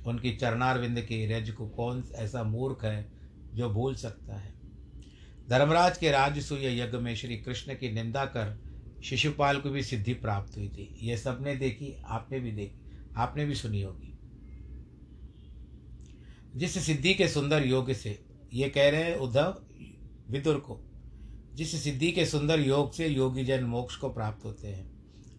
[0.07, 3.11] उनकी चरणारविंद की रज को कौन ऐसा मूर्ख है
[3.53, 4.53] जो भूल सकता है?
[5.49, 8.63] धर्मराज के राजसूय यज्ञ में श्री कृष्ण की निंदा कर
[9.03, 13.55] शिशुपाल को भी सिद्धि प्राप्त हुई थी। ये सबने देखी, आपने भी देखी, आपने भी
[13.55, 14.17] सुनी होगी।
[16.55, 19.63] जिस सिद्धि के सुंदर योग से ये कह रहे हैं उद्धव
[20.29, 20.90] विदुर को
[21.53, 24.91] जिस सिद्धि के सुंदर योग से योगी जन मोक्ष को प्राप्त होते हैं।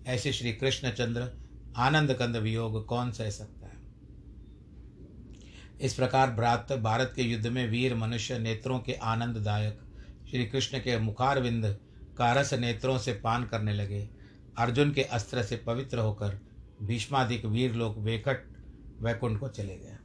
[0.07, 1.33] ऐसे श्री कृष्णचंद्र
[1.77, 3.73] आनंद कंद वियोग कौन सह सकता है?
[5.81, 9.81] इस प्रकार भ्रात भारत के युद्ध में वीर मनुष्य नेत्रों के आनंददायक,
[10.31, 11.79] श्री कृष्ण के मुखारविंद
[12.19, 14.11] कारस नेत्रों से पान करने लगे।
[14.59, 16.41] अर्जुन के अस्त्र से पवित्र होकर
[16.83, 18.57] भीष्मादिक वीर लोग वेकट
[19.01, 19.99] वैकुंठ को चले गए।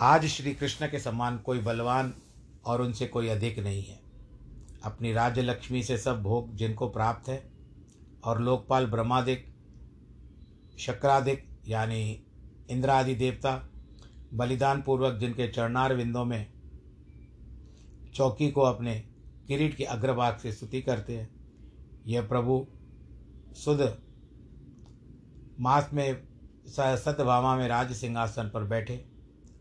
[0.00, 2.14] आज श्री कृष्ण के समान कोई बलवान
[2.64, 4.00] और उनसे कोई अधिक नहीं है।
[4.84, 7.42] अपनी राज्य लक्ष्मी से सब भोग जिनको प्राप्त है
[8.24, 9.44] और लोकपाल ब्रह्मादिक,
[10.78, 12.24] शक्रादिक, यानी
[12.70, 13.60] इंद्रादि देवता
[14.34, 16.46] बलिदान पूर्वक जिनके चरणार विंदों में
[18.14, 18.94] चौकी को अपने
[19.46, 21.28] किरीट के अग्रभाग से स्तुति करते हैं,
[22.06, 22.66] यह प्रभु
[23.56, 23.80] सुध
[25.60, 26.22] मास में
[26.66, 29.04] सत्यभामा में राज सिंहासन पर बैठे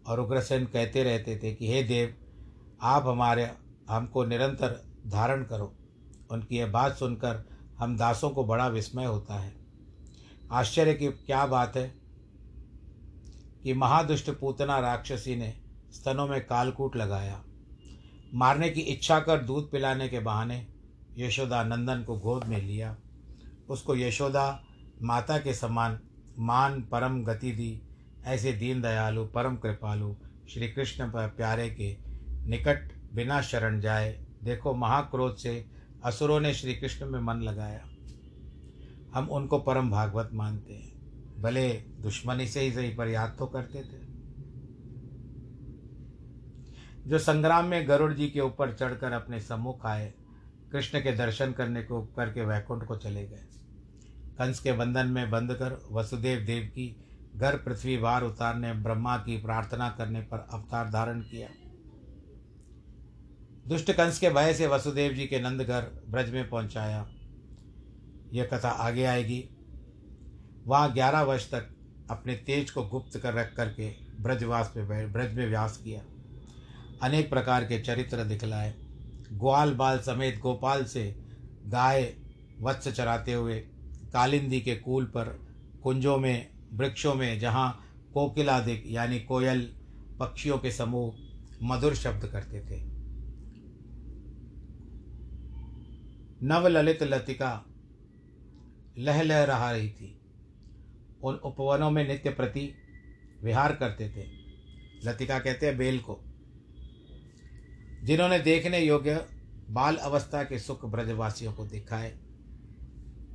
[0.08, 2.16] और उग्रसेन कहते रहते थे कि हे देव
[2.82, 3.52] आप हमारे,
[3.90, 5.76] हमको निरंतर धारण करो।
[6.32, 9.54] उनकी यह बात सुनकर हम दासों को बड़ा विस्मय होता है।
[10.52, 11.96] आश्चर्य की क्या बात है
[13.64, 15.54] कि महादुष्ट पूतना राक्षसी ने
[15.92, 17.44] स्तनों में कालकूट लगाया।
[18.34, 20.68] मारने की इच्छा कर दूध पिलाने के बहाने
[21.18, 22.98] यशोदा नंदन को गोद में लिया।
[23.70, 24.64] उसको यशोदा
[25.02, 26.00] माता के समान
[26.40, 27.82] मान, परम गति दी।
[28.26, 30.16] ऐसे दीन दयालु, परम कृपालु
[30.50, 32.11] श्री कृष्ण प्यारे के
[32.46, 35.66] निकट बिना शरण जाए, देखो महाक्रोध से
[36.06, 37.86] असुरों ने श्री कृष्ण में मन लगाया।
[39.14, 40.92] हम उनको परम भागवत मानते हैं।
[41.42, 44.12] भले दुश्मनी से ही सही पर याद तो करते थे।
[47.10, 50.14] जो संग्राम में गरुड़ जी के ऊपर चढ़कर अपने सम्मुख आए,
[50.72, 53.46] कृष्ण के दर्शन करने को, करके वैकुंठ को चले गए।
[54.40, 59.42] कंस के बंधन में बंद कर वसुदेव देव की घर पृथ्वी बार उतारने, ब्रह्मा की
[59.42, 61.50] प्रार्थना करने पर अवतार धारण किया।
[63.68, 67.10] दुष्ट कंस के भय से वसुदेव जी के नंद घर ब्रज में पहुँचाया।
[68.34, 69.50] यह कथा आगे आएगी।
[70.68, 71.70] वहाँ ग्यारह वर्ष तक
[72.12, 73.90] अपने तेज को गुप्त कर रख करके
[74.22, 76.02] ब्रजवास में ब्रज में व्यास किया।
[77.04, 78.74] अनेक प्रकार के चरित्र दिखलाए।
[79.32, 81.16] ग्वाल बाल समेत गोपाल से
[81.66, 82.14] गाय
[82.62, 83.60] वत्स चराते हुए
[84.14, 85.40] कालिंदी के कूल पर
[85.84, 89.74] कुंजों में, वृक्षों में, जहाँ कोकिलादिक यानी कोयल
[90.20, 91.14] पक्षियों के समूह
[91.64, 92.91] मधुर शब्द करते थे।
[96.44, 97.66] नवललित लतिका
[98.98, 100.22] लह लह रहा रही थी।
[101.24, 102.74] उन उपवनों में नित्य प्रति
[103.44, 104.24] विहार करते थे।
[105.10, 106.20] लतिका कहते हैं, बेल को।
[108.04, 109.26] जिन्होंने देखने योग्य
[109.70, 112.18] बाल अवस्था के सुख ब्रजवासियों को दिखाए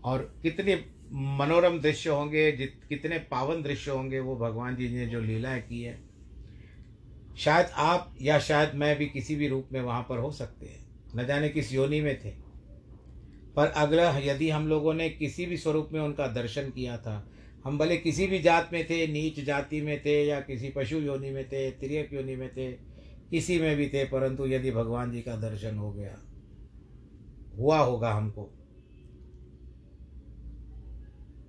[0.05, 5.21] और कितने मनोरम दृश्य होंगे, जित, कितने पावन दृश्य होंगे, वो भगवान जी ने जो
[5.21, 6.03] लीलाएँ की है,
[7.39, 10.87] शायद आप या शायद मैं भी किसी भी रूप में वहाँ पर हो सकते हैं।
[11.17, 12.46] न जाने किस योनि में थे।
[13.57, 17.31] पर अगला, यदि हम लोगों ने किसी भी स्वरूप में उनका दर्शन किया था,
[17.65, 21.31] हम भले किसी भी जात में थे, नीच जाति में थे, या किसी पशु योनि
[21.31, 22.73] में थे, त्रियक योनि में थे,
[23.31, 26.19] किसी में भी थे, परंतु यदि भगवान जी का दर्शन हो गया,
[27.59, 28.43] हुआ होगा हमको।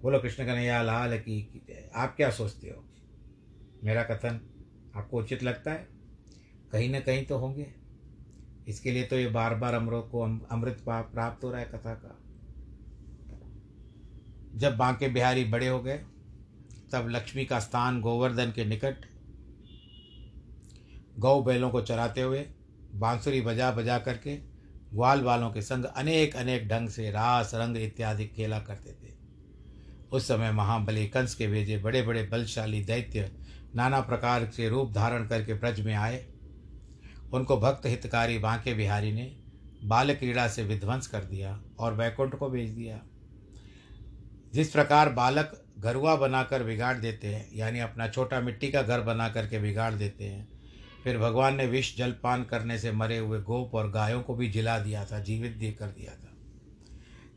[0.01, 1.65] बोलो, कृष्ण कन्हैया लाल की
[1.95, 2.83] आप क्या सोचते हो?
[3.83, 4.39] मेरा कथन
[4.95, 5.87] आपको उचित लगता है?
[6.71, 7.76] कहीं ना कहीं तो होंगे।
[8.67, 12.17] इसके लिए तो ये बार बार अमृत को अमृत प्राप्त हो रहा है कथा का।
[14.55, 15.97] जब बांके बिहारी बड़े हो गए,
[16.91, 19.05] तब लक्ष्मी का स्थान गोवर्धन के निकट,
[21.19, 22.45] गौ बैलों को चराते हुए,
[22.95, 24.35] बांसुरी बजा बजा करके,
[24.93, 29.15] ग्वाल वालों के संग अनेक अनेक ढंग से रास, रंग इत्यादि खेला करते थे।
[30.11, 33.31] उस समय महाबली कंस के भेजे बड़े बड़े बलशाली दैत्य
[33.75, 36.25] नाना प्रकार से रूप धारण करके ब्रज में आए।
[37.33, 39.31] उनको भक्त हितकारी बांके बिहारी ने
[39.83, 42.99] बाल क्रीड़ा से विध्वंस कर दिया और वैकुंठ को भेज दिया।
[44.53, 49.27] जिस प्रकार बालक घरुआ बनाकर बिगाड़ देते हैं, यानी अपना छोटा मिट्टी का घर बना
[49.29, 50.47] करके बिगाड़ देते हैं,
[51.03, 54.77] फिर भगवान ने विष जलपान करने से मरे हुए गोप और गायों को भी जिला
[54.79, 56.33] दिया था, जीवित दे कर दिया था।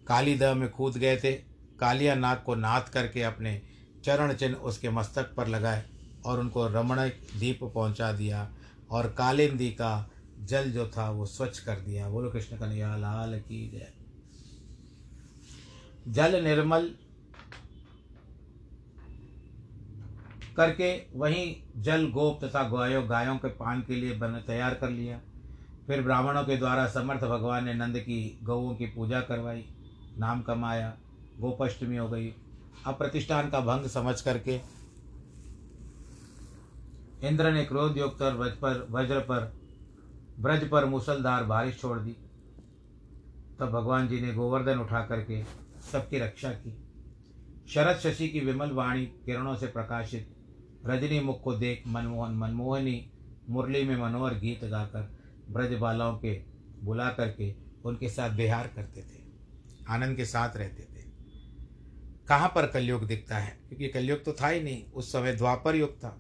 [0.06, 1.32] काली दह में कूद गए थे,
[1.80, 3.60] कालिया नाग को नाथ करके अपने
[4.04, 5.84] चरण चिन्ह उसके मस्तक पर लगाए
[6.24, 8.48] और उनको रमण दीप पहुँचा दिया।
[8.90, 13.70] और कालिंदी का जल जो था वो स्वच्छ कर दिया। बोलो कृष्ण कन्हैया, लाल की
[13.70, 13.92] जय।
[16.08, 16.90] जल निर्मल
[20.56, 25.20] करके वहीं जल, गोप तथा गायों गायों के पान के लिए बन, तैयार कर लिया।
[25.86, 29.64] फिर ब्राह्मणों के द्वारा समर्थ भगवान ने नंद की गौों की पूजा करवाई।
[30.18, 30.96] नाम कमाया,
[31.38, 32.34] गोपाष्टमी हो गई।
[32.86, 34.79] अब प्रतिष्ठान का भंग समझ करके
[37.24, 39.52] इंद्र ने क्रोध युक्त और वज्र पर वज्र पर,
[40.40, 42.12] ब्रज पर मुसलधार बारिश छोड़ दी।
[43.60, 45.42] तब भगवान जी ने गोवर्धन उठा करके
[45.92, 46.76] सबकी रक्षा की।
[47.68, 50.34] शरद शशि की विमल वाणी किरणों से प्रकाशित।
[50.86, 53.10] रजनी मुख को देख मनमोहन, मनमोहनी
[53.48, 55.10] मुरली में मनोहर गीत गाकर
[55.50, 56.32] ब्रज बालाओं के
[56.82, 57.54] बुला करके
[57.84, 59.22] उनके साथ बिहार करते थे,
[59.88, 61.08] आनंद के साथ रहते थे।
[62.28, 63.58] कहाँ पर कलयुग दिखता है?
[63.68, 66.18] क्योंकि कलयुग तो था ही नहीं, उस समय द्वापर युग था।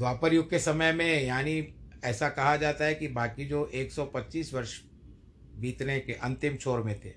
[0.00, 4.80] द्वापर युग के समय में, यानी ऐसा कहा जाता है कि बाकी जो 125 वर्ष
[5.56, 7.08] बीतने के अंतिम छोर में थे,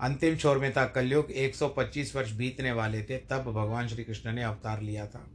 [0.00, 4.42] अंतिम छोर में था कलयुग 125 वर्ष बीतने वाले थे, तब भगवान श्री कृष्ण ने
[4.42, 5.30] अवतार लिया था।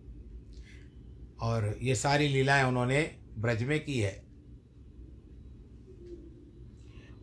[1.41, 4.23] और ये सारी लीलाएँ उन्होंने ब्रज में की है।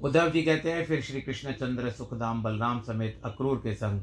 [0.03, 4.03] उद्धव जी कहते हैं, फिर श्री कृष्ण चंद्र, सुखदाम, बलराम समेत अक्रूर के संग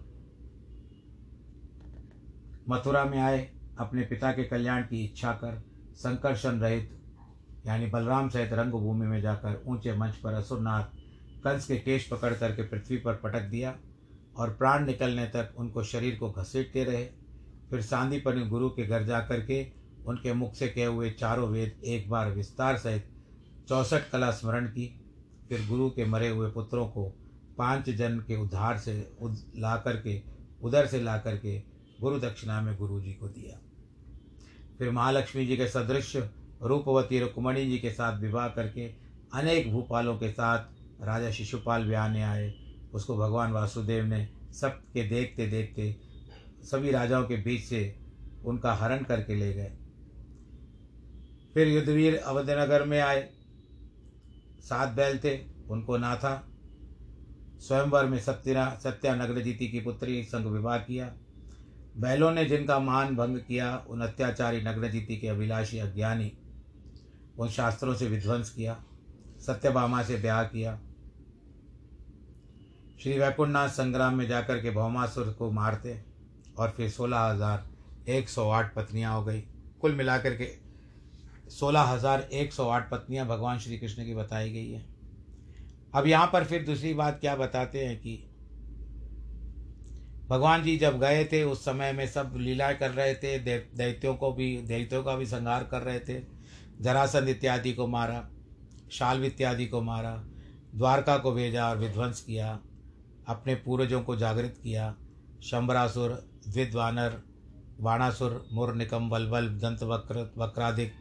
[2.69, 5.61] मथुरा में आए। अपने पिता के कल्याण की इच्छा कर,
[5.95, 6.97] संकर्षण रहित,
[7.65, 10.99] यानी बलराम सहित रंगभूमि में जाकर ऊँचे मंच पर असुरनाथ
[11.43, 13.75] कंस के केश पकड़ करके पृथ्वी पर पटक दिया
[14.37, 17.03] और प्राण निकलने तक उनको शरीर को घसीटते रहे।
[17.69, 19.65] फिर सांदीपनि गुरु के घर जा करके
[20.07, 23.07] उनके मुख से कहे हुए चारों वेद एक बार विस्तार सहित
[23.69, 24.87] चौसठ कला स्मरण की।
[25.49, 27.03] फिर गुरु के मरे हुए पुत्रों को
[27.57, 30.21] पाँच जन के उद्धार से उद ला करके
[30.61, 31.57] उधर से ला करके
[32.01, 33.59] गुरु दक्षिणा में गुरु जी को दिया।
[34.77, 36.17] फिर महालक्ष्मी जी के सदृश,
[36.61, 38.87] रूपवती रुक्मणी जी के साथ विवाह करके
[39.33, 40.65] अनेक भूपालों के साथ
[41.03, 42.53] राजा शिशुपाल आने आए।
[42.93, 45.95] उसको भगवान वासुदेव ने सब के देखते देखते
[46.63, 47.99] सभी राजाओं के बीच से
[48.45, 49.77] उनका हरण करके ले गए।
[51.53, 53.29] फिर युद्धवीर अवधनगर में आए।
[54.59, 56.47] सात बैल थे, उनको ना था
[57.59, 61.15] स्वयंवर में सत्या सत्या नगरजीती की पुत्री संग विवाह किया।
[61.95, 66.31] बैलों ने जिनका मान भंग किया, उन अत्याचारी नग्नजीति के अभिलाषी अज्ञानी,
[67.39, 68.77] उन शास्त्रों से विध्वंस किया,
[69.41, 70.79] सत्यभामा से ब्याह किया।
[72.99, 75.99] श्री वैकुंठनाथ संग्राम में जाकर के भौमासुर को मारते
[76.57, 77.65] और फिर सोलह हज़ार
[78.09, 79.43] एक सौ आठ पत्नियाँ हो गई।
[79.81, 80.49] कुल मिलाकर के
[81.49, 84.83] सोलह हज़ार एक सौ आठ पत्नियाँ भगवान श्री कृष्ण की बताई गई है।
[85.95, 88.30] अब यहाँ पर फिर दूसरी बात क्या बताते हैं कि
[90.31, 94.31] भगवान जी जब गए थे, उस समय में सब लीला कर रहे थे दैत्यों को
[94.31, 96.21] भी, दैत्यों का भी संहार कर रहे थे।
[96.81, 98.29] जरासंध इत्यादि को मारा,
[98.91, 100.13] शाल्व इत्यादि को मारा,
[100.75, 102.59] द्वारका को भेजा और विध्वंस किया,
[103.27, 104.95] अपने पूर्वजों को जागृत किया।
[105.43, 106.11] शंबरासुर,
[106.47, 107.21] द्विद्वानर,
[107.79, 110.93] वाणासुर, मुर, निकम, बलबल, दंत, वक्र वक्राधिक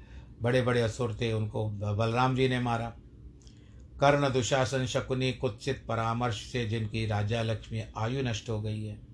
[0.43, 2.93] बड़े बड़े असुर थे, उनको बलराम जी ने मारा।
[4.01, 9.10] कर्ण, दुशासन, शकुनी, कुत्सित, परामर्श से जिनकी राजा लक्ष्मी आयु नष्ट हो गई है।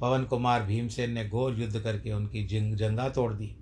[0.00, 3.56] पवन कुमार भीमसेन ने घोर युद्ध करके उनकी जिंग जंगा तोड़ दी।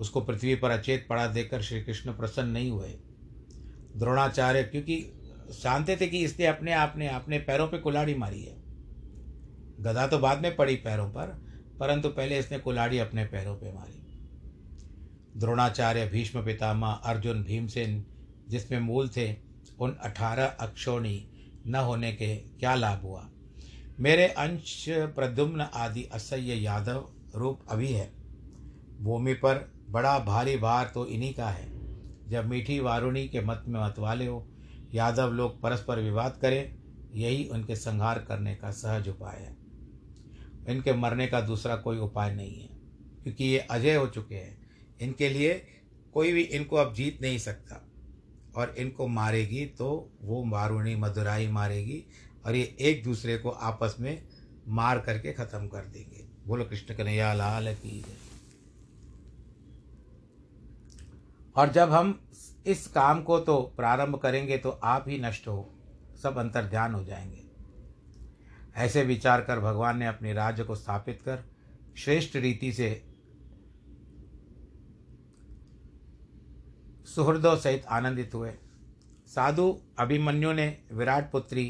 [0.00, 2.88] उसको पृथ्वी पर अचेत पड़ा देकर श्री कृष्ण प्रसन्न नहीं हुए।
[3.96, 5.12] द्रोणाचार्य, क्योंकि
[5.62, 8.56] जानते थे कि इसने अपने आप ने अपने पैरों पे कुलाड़ी मारी है।
[9.80, 11.26] गदा तो बाद में पड़ी पैरों पर,
[11.80, 14.02] परंतु पहले इसने कुलाड़ी अपने पैरों पे मारी।
[15.36, 18.04] द्रोणाचार्य, भीष्म पितामह, अर्जुन, भीमसेन
[18.48, 19.36] जिसमें मूल थे,
[19.80, 21.28] उन अठारह अक्षोणी
[21.66, 23.30] न होने के क्या लाभ हुआ?
[23.98, 28.10] मेरे अंश प्रद्युम्न आदि असह्य यादव रूप अभी है।
[29.00, 31.68] भूमि पर बड़ा भारी भार तो इन्हीं का है।
[32.28, 34.46] जब मीठी वारुणी के मत में मतवाले हो,
[34.94, 36.76] यादव लोग परस्पर विवाद करें,
[37.12, 39.56] यही उनके संहार करने का सहज उपाय है।
[40.68, 42.68] इनके मरने का दूसरा कोई उपाय नहीं है,
[43.22, 44.58] क्योंकि ये अजय हो चुके हैं।
[45.00, 45.54] इनके लिए
[46.14, 47.82] कोई भी इनको अब जीत नहीं सकता,
[48.56, 49.88] और इनको मारेगी तो
[50.22, 52.04] वो वारुणी मधुराई मारेगी
[52.46, 54.22] और ये एक दूसरे को आपस में
[54.68, 58.04] मार करके ख़त्म कर देंगे। बोलो, कृष्ण कन्हैया, लाल की
[61.56, 62.20] और जब हम
[62.66, 65.74] इस काम को तो प्रारंभ करेंगे तो आप ही नष्ट हो,
[66.22, 67.42] सब अंतर ध्यान हो जाएँगे।
[68.76, 71.44] ऐसे विचार कर भगवान ने अपने राज्य को स्थापित कर,
[71.96, 72.90] श्रेष्ठ रीति से
[77.06, 78.52] सुहृदों सहित आनंदित हुए।
[79.26, 81.64] साधु अभिमन्यु ने विराट पुत्री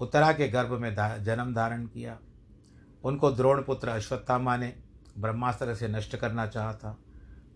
[0.00, 0.94] उत्तरा के गर्भ में
[1.24, 2.18] जन्म धारण किया।
[3.04, 4.74] उनको द्रोण पुत्र अश्वत्थामा ने
[5.18, 6.98] ब्रह्मास्त्र से नष्ट करना चाहा था।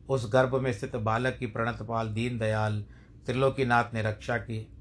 [0.08, 2.84] उस गर्भ में स्थित बालक की प्रणतपाल दीन दयाल
[3.26, 4.72] त्रिलोकीनाथ ने रक्षा की।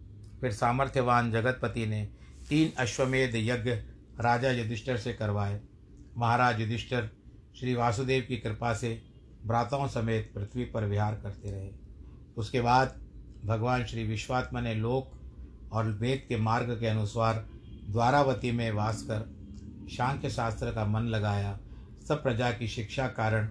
[0.42, 2.06] फिर सामर्थ्यवान जगतपति ने
[2.50, 3.72] तीन अश्वमेध यज्ञ
[4.20, 5.62] राजा युधिष्ठर से करवाए।
[6.18, 7.10] महाराज युधिष्ठर
[7.60, 9.02] श्री वासुदेव की कृपा से
[9.46, 11.70] भ्राताओं समेत पृथ्वी पर विहार करते रहे।
[12.38, 12.96] उसके बाद
[13.46, 15.12] भगवान श्री विश्वात्मा ने लोक
[15.74, 17.46] और वेद के मार्ग के अनुसार
[17.94, 21.58] द्वारावती में वास कर शांख्य शास्त्र का मन लगाया,
[22.08, 23.48] सब प्रजा की शिक्षा कारण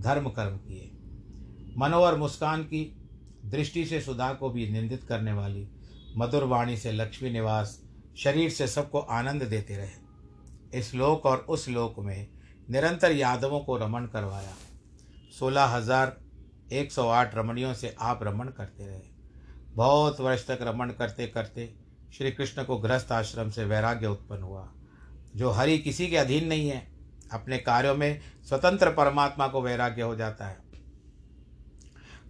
[0.00, 0.90] धर्म कर्म किए।
[1.78, 2.84] मनोहर मुस्कान की
[3.46, 5.66] दृष्टि से सुधा को भी निंदित करने वाली
[6.16, 7.78] मधुर वाणी से लक्ष्मी निवास
[8.16, 12.26] शरीर से सबको आनंद देते रहे। इस लोक और उस लोक में
[12.70, 14.54] निरंतर यादवों को रमण करवाया।
[15.38, 16.16] सोलह हज़ार
[16.72, 19.00] एक सौ आठ रमणियों से आप रमण करते रहे।
[19.74, 21.72] बहुत वर्ष तक रमण करते करते
[22.18, 24.72] श्री कृष्ण को गृहस्थ आश्रम से वैराग्य उत्पन्न हुआ,
[25.36, 26.88] जो हरि किसी के अधीन नहीं है।
[27.32, 30.58] अपने कार्यों में स्वतंत्र परमात्मा को वैराग्य हो जाता है।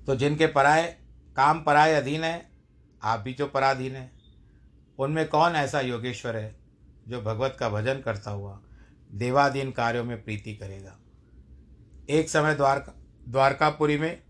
[0.06, 0.96] तो जिनके पराय,
[1.36, 2.50] काम पराय अधीन है,
[3.02, 4.12] आप भी जो पराधीन है।
[4.98, 6.56] उनमें कौन ऐसा योगेश्वर है,
[7.08, 8.60] जो भगवत का भजन करता हुआ
[9.12, 10.98] देवाधीन कार्यों में प्रीति करेगा?
[12.10, 12.94] एक समय द्वारका,
[13.28, 14.22] द्वारकापुरी में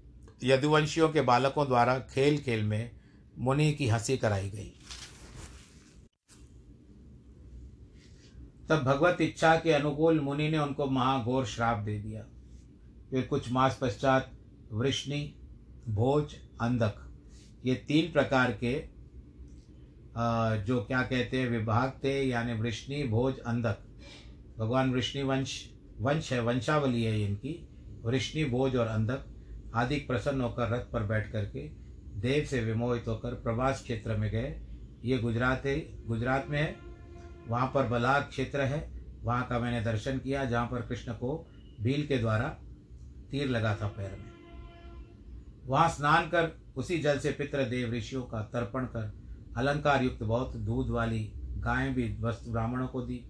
[0.45, 2.91] यदुवंशियों के बालकों द्वारा खेल खेल में
[3.39, 4.82] मुनि की हँसी कराई गई।
[8.73, 12.23] तब भगवत इच्छा के अनुकूल मुनि ने उनको महाघोर श्राप दे दिया।
[13.11, 14.31] फिर कुछ मास पश्चात
[14.73, 15.35] वृष्णि,
[15.89, 16.95] भोज, अंधक,
[17.65, 18.73] ये तीन प्रकार के
[20.65, 23.79] जो क्या कहते हैं, विभाग थे, यानी वृष्णि, भोज, अंधक।
[24.59, 25.59] भगवान वृष्णि वंश
[26.01, 27.55] वंश है, वंशावली है इनकी।
[28.05, 29.27] वृष्णि, भोज और अंधक
[29.75, 31.69] आदि प्रसन्न होकर रथ पर बैठ करके
[32.21, 34.57] देव से विमोहित होकर प्रवास क्षेत्र में गए।
[35.05, 36.92] ये गुजरात है, गुजरात में है?
[37.49, 38.91] वहाँ पर बलाग क्षेत्र है।
[39.23, 41.49] वहाँ का मैंने दर्शन किया, जहाँ पर कृष्ण को
[41.81, 42.49] भील के द्वारा
[43.31, 44.31] तीर लगा था पैर में।
[45.67, 49.13] वहाँ स्नान कर, उसी जल से पितृ देव ऋषियों का तर्पण कर
[49.57, 51.21] अलंकार युक्त बहुत दूध वाली
[51.59, 53.25] गायें भी वस्त्र ब्राह्मणों को दी।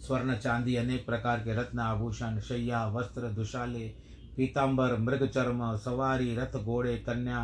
[0.00, 3.88] स्वर्ण चांदी अनेक प्रकार के रत्न, आभूषण, शैया, वस्त्र, दुशाले
[4.36, 7.42] पीताम्बर मृग चर्म, सवारी, रथ, घोड़े, कन्या,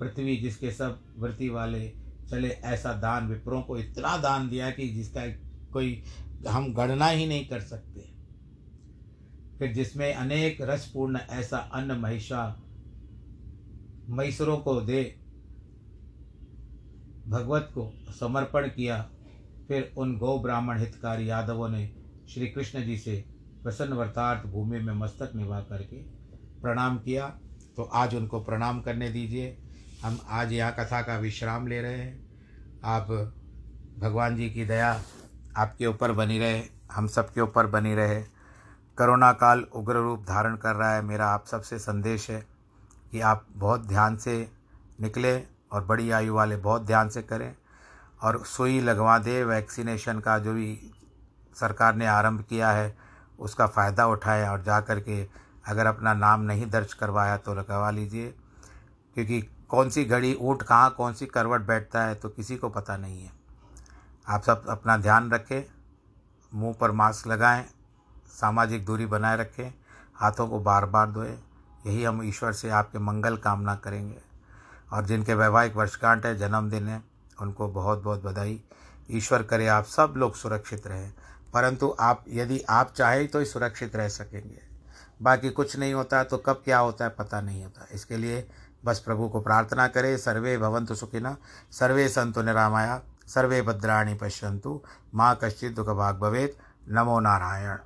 [0.00, 1.88] पृथ्वी जिसके सब वृत्ति वाले
[2.30, 5.24] चले, ऐसा दान विप्रों को इतना दान दिया कि जिसका
[5.72, 6.02] कोई
[6.48, 8.00] हम गणना ही नहीं कर सकते।
[9.58, 12.44] फिर जिसमें अनेक रसपूर्ण ऐसा अन्न महिषा
[14.08, 15.02] मैसरों को दे,
[17.28, 19.02] भगवत को समर्पण किया,
[19.68, 21.86] फिर उन गौ ब्राह्मण हितकारी यादवों ने
[22.28, 23.24] श्री कृष्ण जी से
[23.62, 25.96] प्रसन्न वर्तार्थ भूमि में मस्तक निभा करके
[26.62, 27.26] प्रणाम किया।
[27.76, 29.56] तो आज उनको प्रणाम करने दीजिए।
[30.02, 32.30] हम आज यहाँ कथा का विश्राम ले रहे हैं।
[32.84, 33.08] आप
[33.98, 34.92] भगवान जी की दया
[35.56, 38.22] आपके ऊपर बनी रहे, हम सब के ऊपर बनी रहे।
[38.98, 42.46] करोना काल उग्र रूप धारण कर रहा है, मेरा आप सबसे संदेश है
[43.12, 44.50] कि आप बहुत ध्यान से
[45.00, 45.36] निकले
[45.72, 47.54] और बड़ी आयु वाले बहुत ध्यान से करें
[48.22, 50.92] और सुई लगवा दे, वैक्सीनेशन का जो भी
[51.56, 52.96] सरकार ने आरंभ किया है,
[53.38, 55.22] उसका फ़ायदा उठाएँ और जा कर के
[55.66, 58.34] अगर अपना नाम नहीं दर्ज करवाया तो लगवा लीजिए।
[59.16, 62.96] क्योंकि कौन सी घड़ी ऊँट, कहाँ कौन सी करवट बैठता है तो किसी को पता
[62.96, 63.41] नहीं है।
[64.28, 65.62] आप सब अपना ध्यान रखें,
[66.54, 67.64] मुँह पर मास्क लगाएँ,
[68.28, 69.74] सामाजिक दूरी बनाए रखें,
[70.14, 71.44] हाथों को बार बार धोएँ,
[71.86, 74.18] यही हम ईश्वर से आपके मंगल कामना करेंगे।
[74.92, 77.02] और जिनके वैवाहिक वर्षगांठ है, जन्मदिन है,
[77.40, 78.64] उनको बहुत बहुत बधाई।
[79.10, 81.12] ईश्वर करे आप सब लोग सुरक्षित रहें।
[81.54, 84.62] परंतु आप, यदि आप चाहें तो ही सुरक्षित रह सकेंगे।
[85.22, 88.48] बाकी कुछ नहीं होता तो कब क्या होता है, पता नहीं होता। इसके लिए
[88.84, 91.36] बस प्रभु को प्रार्थना करें, सर्वे भवंतु सुखिना
[91.72, 93.02] सर्वे संतु निरामया।
[93.34, 94.80] सर्वे भद्राणी पश्यंतु
[95.14, 96.18] माँ कश्चि दुखभाग
[96.88, 97.78] नमो नारायण।